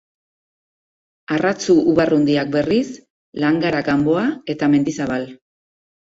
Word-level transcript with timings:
Arratzu-Ubarrundiak 1.33 2.49
berriz, 2.55 2.85
Langara 3.43 3.83
Ganboa 3.89 4.23
eta 4.55 4.71
Mendizabal. 4.77 5.27